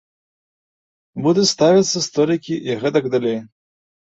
Будуць 1.27 1.45
ставіцца 1.55 1.97
столікі 2.09 2.55
і 2.71 2.81
гэтак 2.85 3.05
далей. 3.19 3.39